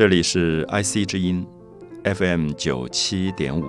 [0.00, 1.46] 这里是 IC 之音
[2.04, 3.66] FM 九七点五，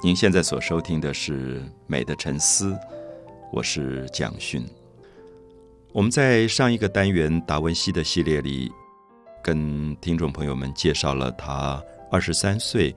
[0.00, 2.70] 您现在所收听的是《美的沉思》，
[3.52, 4.64] 我是蒋勋。
[5.92, 8.70] 我们在上一个单元达文西的系列里，
[9.42, 12.94] 跟听众朋友们介绍了他二十三岁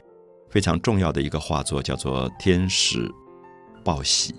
[0.47, 3.11] 非常重要的一个画作，叫做《天使
[3.83, 4.33] 报喜》。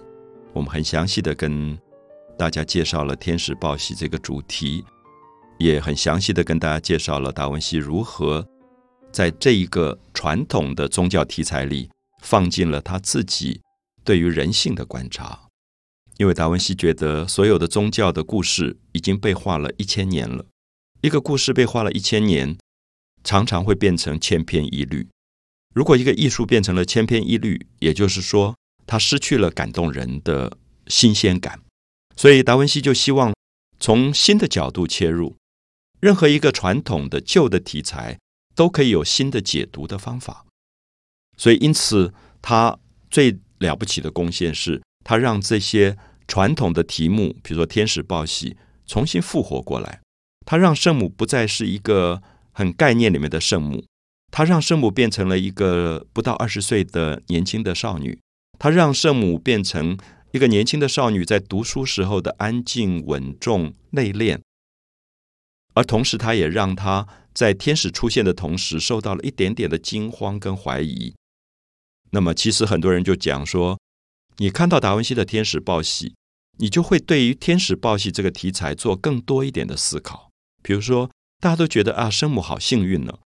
[0.52, 1.76] 我们很详细的跟
[2.38, 4.84] 大家介绍了“天使报喜”这个主题。
[5.58, 8.46] 也很详细的跟大家介绍了达文西如何
[9.12, 11.88] 在这一个传统的宗教题材里
[12.22, 13.60] 放进了他自己
[14.04, 15.48] 对于人性的观察，
[16.18, 20.44] 因为达文西觉得所有的宗教的故事已经被画了一千年了，
[21.00, 22.56] 一个故事被画了一千年，
[23.24, 25.08] 常常会变成千篇一律。
[25.74, 28.54] 如果一个艺术变成了千篇一律，也就是说，
[28.86, 31.60] 它失去了感动人的新鲜感。
[32.16, 33.34] 所以达文西就希望
[33.78, 35.36] 从新的角度切入。
[36.00, 38.18] 任何一个传统的旧的题材
[38.54, 40.44] 都可以有新的解读的方法，
[41.36, 42.78] 所以因此他
[43.10, 45.96] 最了不起的贡献是，他让这些
[46.28, 50.00] 传统的题目，比如说天使报喜，重新复活过来。
[50.44, 53.84] 他让圣母不再是一个很概念里面的圣母，
[54.30, 58.18] 他让圣母变成了一个不到二十岁的年轻的少女，
[58.58, 59.98] 他让圣母变成
[60.32, 64.38] 一个年轻的少女在读书时候的安静、稳重、内敛。
[65.76, 71.14] 而同时，他也让他在天使出现的同时，受到了一点点的惊慌跟怀疑。
[72.12, 73.78] 那么，其实很多人就讲说，
[74.38, 76.14] 你看到达文西的天使报喜，
[76.56, 80.30] 你就会对于天使报喜这个题材做更多一点的思考。
[80.62, 83.18] 比如说，大家都觉得啊，圣母好幸运呢。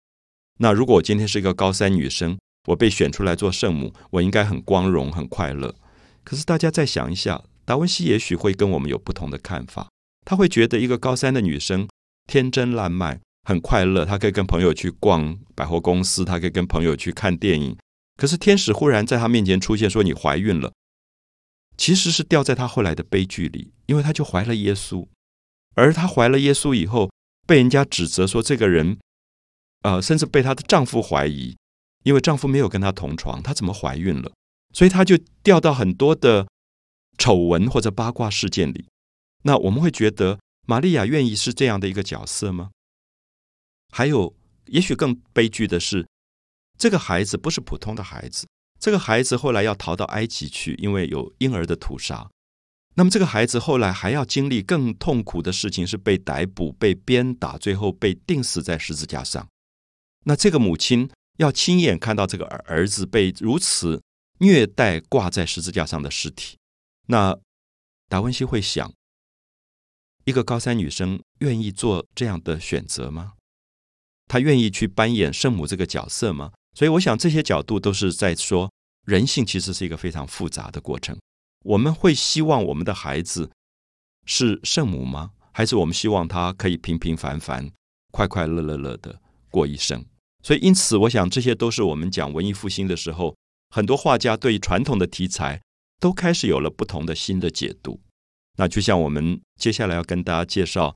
[0.57, 5.75] 那如果我今天是一个高三女生，我被选出来做圣母，我应该很光荣、很快乐。
[6.23, 9.87] 可是，大家再想一下，达文西也许会跟我们有不同的看法。
[10.25, 11.87] 他会觉得一个高三的女生。
[12.29, 14.05] 天真烂漫，很快乐。
[14.05, 17.75] 他可以跟朋友去逛百货公司，他可以跟朋友去看电影。
[18.15, 20.71] 可是天使忽然在他面前出现，说你怀孕了，
[21.75, 25.07] 其实是掉在他后来的悲剧里，因为他就怀了耶稣。
[25.73, 27.09] 而她怀了耶稣以后，
[27.47, 28.99] 被人家指责说这个人，
[29.81, 31.57] 呃，甚至被她的丈夫怀疑，
[32.03, 34.31] 因为丈夫没有跟她同床，她怎么怀孕了？
[34.73, 36.47] 所以她就掉到很多的
[37.17, 38.85] 丑闻或者八卦事件里。
[39.43, 40.37] 那我们会觉得。
[40.69, 42.69] 玛利亚愿意是这样的一个角色吗？
[43.91, 44.35] 还有，
[44.67, 46.07] 也许更悲剧的是，
[46.77, 48.47] 这个孩子不是普通的孩子。
[48.79, 52.29] 这个孩子后来要逃到埃及去，因为有婴儿的屠杀。
[52.93, 59.49] 那么，这个孩子后来还要经历更痛苦的事情，是被逮捕、被鞭打，最后被钉死在十字架上。
[60.25, 63.99] 那这个母亲要亲眼看到这个儿儿子被如此
[64.37, 66.59] 虐待、挂在十字架上的尸体。
[67.07, 67.35] 那
[68.07, 68.93] 达文西会想。
[70.25, 73.33] 一个高三女生愿意做这样的选择吗？
[74.27, 76.51] 她愿意去扮演圣母这个角色吗？
[76.75, 78.71] 所以，我想这些角度都是在说，
[79.05, 81.17] 人性其实是一个非常复杂的过程。
[81.65, 83.49] 我们会希望我们的孩子
[84.25, 85.31] 是圣母吗？
[85.51, 87.69] 还是我们希望他可以平平凡凡、
[88.11, 89.19] 快快乐乐乐的
[89.49, 90.05] 过一生？
[90.43, 93.35] 所以，因此，我想这些都是我们讲文艺复兴的时候，
[93.71, 95.61] 很多画家对传统的题材
[95.99, 97.99] 都开始有了不同的新的解读。
[98.59, 100.93] 那就像我们接下来要跟大家介绍，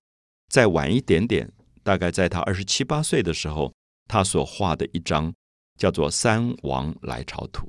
[0.50, 1.50] 再晚一点点，
[1.82, 3.74] 大概在他二十七八岁的时候，
[4.10, 5.34] 他所画的一张
[5.80, 7.68] 叫做《三王来朝图》。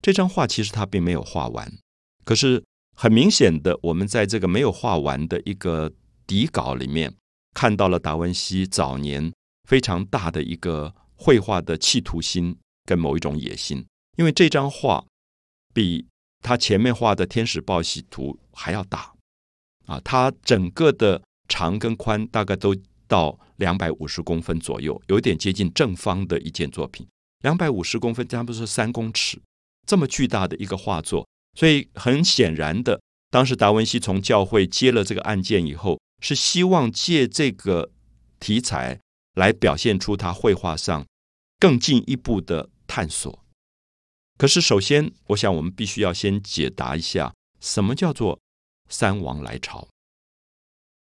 [0.00, 1.68] 这张画其实他并没有画完，
[2.24, 2.62] 可是
[2.96, 5.92] 很明显的，我们在这个没有画完的一个
[6.28, 7.12] 底稿里面，
[7.54, 9.32] 看到了达文西早年
[9.68, 13.84] 非常大的一个绘画的企图心跟某一种野心。
[14.16, 15.04] 因为这张画
[15.72, 16.06] 比
[16.40, 19.13] 他前面画的《天使报喜图》还要大。
[19.86, 22.74] 啊，它整个的长跟宽大概都
[23.06, 27.06] 到两百五十公分左右，有点接近正方的一件作品。
[27.42, 29.38] 两百五十公分，差不多是三公尺，
[29.86, 31.26] 这么巨大的一个画作。
[31.56, 33.00] 所以很显然的，
[33.30, 37.90] 当时达文西从教会接了这个案件以后，是希望借这个
[38.40, 38.98] 题材
[39.34, 41.04] 来表现出他绘画上
[41.60, 43.44] 更进一步的探索。
[44.36, 48.40] 可是，首先，我想我们必须要先解答一下，什么叫做？
[48.96, 49.88] 三王来朝，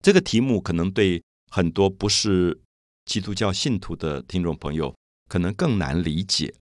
[0.02, 2.60] 这个题目可能对很多不是
[3.06, 4.94] 基督教信徒的听众朋友
[5.30, 6.52] 可能更难理解。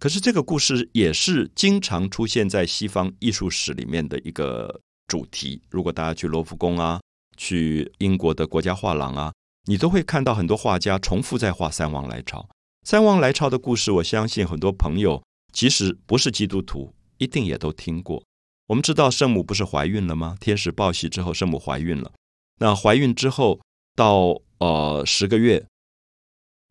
[0.00, 5.62] 可是这个故事也是经常出现在西方艺术史里面的一个主题。
[5.70, 7.00] 如果大家去罗浮宫啊，
[7.36, 9.32] 去英国的国家画廊啊，
[9.66, 12.48] 你都会看到很多画家重复在画三王来朝。
[12.82, 15.22] 三王来朝的故事，我相信很多朋友
[15.52, 18.24] 即使不是基督徒，一定也都听过。
[18.68, 20.36] 我们知道圣母不是怀孕了吗？
[20.38, 22.12] 天使报喜之后，圣母怀孕了。
[22.58, 23.60] 那怀孕之后
[23.96, 25.66] 到呃十个月，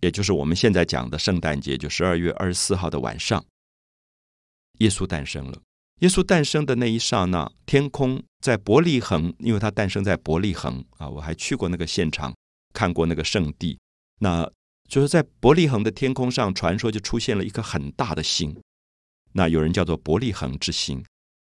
[0.01, 3.43] 也就是我们现在讲的圣诞节，就十二月二十四号的晚上，
[4.77, 5.59] 耶稣诞生了。
[6.01, 12.35] 耶稣诞生的那一刹那，天空在伯利恒，因为他诞生在伯利恒啊，我还去过那个现场，
[12.73, 13.79] 看过那个圣地。
[14.19, 14.47] 那
[14.87, 18.55] 就是在伯利恒的天空上，传说就出现了一颗很大的星，
[19.31, 21.03] 那有人叫做伯利恒之星。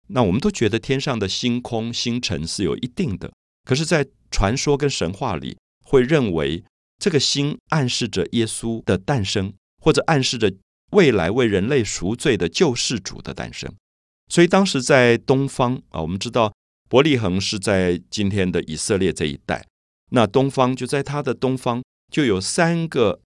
[0.09, 3.31] 那我们都觉得天上的星空、星辰是有一定的，
[3.63, 6.63] 可是，在传说跟神话里，会认为
[6.97, 10.53] 这个星暗示着耶稣的诞生，或者暗示着
[10.91, 13.71] 未来为人类赎罪的救世主的诞生。
[14.27, 16.53] 所以当时在东方啊，我们知道
[16.87, 19.65] 伯利恒是在今天的以色列这一带。
[20.11, 23.21] 那东方就在它的东方，就有三个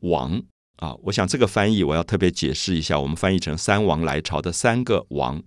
[0.00, 0.42] 王
[0.76, 0.94] 啊。
[1.04, 5.40] 我想这个翻译我要特别解释一下，我们翻译成“三王来朝”的三个王，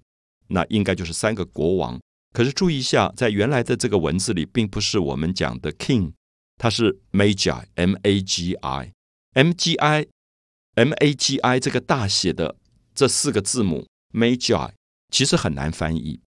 [0.50, 2.00] 那应该就是三个国王。
[2.34, 6.14] 可是注意一下，在原来的这个文字里，并不是我们讲的 king，
[6.58, 12.56] 它是 magi，m a g i，m g i，m a g i 这个大写的
[12.94, 14.72] 这四个字母 magi。
[15.10, 16.20] 其实很难翻译，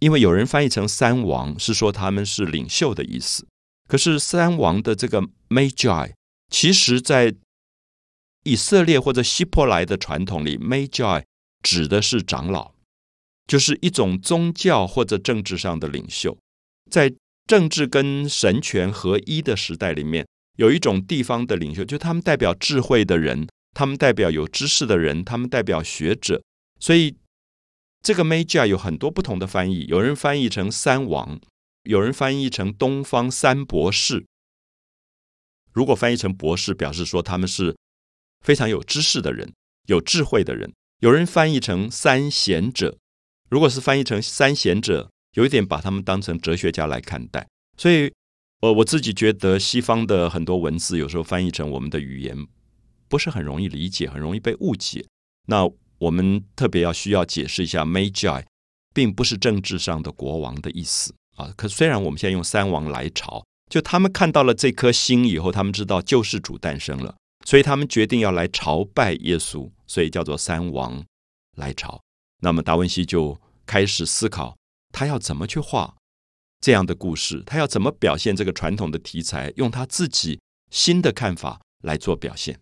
[0.00, 3.46] 因为有人翻译成“三王”是说他们是领袖的意思。
[3.86, 6.12] 可是“三王”的这个 “magi”，
[6.50, 7.32] 其实在
[8.42, 11.22] 以色列或者希伯来的传统里，“magi”
[11.62, 12.73] 指的是长老，
[13.46, 16.36] 就是一种宗教或者政治上的领袖。
[16.90, 17.12] 在
[17.46, 20.26] 政治跟神权合一的时代里面，
[20.56, 26.42] 有一种地方的领袖，就他们代表智慧的人，他们代表有知识的人，他们代表学者，
[26.78, 27.16] 所以。
[28.06, 31.40] 这个 major 有很多不同的翻译，有人翻译成三王，
[31.84, 34.26] 有人翻译成东方三博士。
[35.72, 37.74] 如果翻译成博士，表示说他们是
[38.44, 39.54] 非常有知识的人，
[39.86, 40.70] 有智慧的人。
[40.98, 42.98] 有人翻译成三贤者，
[43.54, 47.46] 如果是翻译成三贤者，有一点把他们当成哲学家来看待。
[47.76, 48.12] 所以，
[48.62, 52.36] 呃我自己觉得西方的很多文字有时候翻译成我们的语言，
[53.08, 55.06] 不是很容易理解，很容易被误解。
[55.46, 55.70] 那。
[55.98, 58.42] 我们特别要需要解释一下，Magi
[58.92, 61.50] 并不是政治上的国王的意思啊。
[61.56, 67.14] 可虽然我们现在用三王来朝，就他们看到了这颗星以后，他们知道救世主诞生了，
[67.46, 71.02] 所以他们决定要来朝拜耶稣，所以叫做三王
[71.56, 72.02] 来朝。
[72.42, 74.56] 那么达文西就开始思考，
[74.92, 75.96] 他要怎么去画
[76.60, 80.40] 这样的故事，他要怎么表现这个传统的题材，用他自己
[80.70, 82.58] 新的看法来做表现。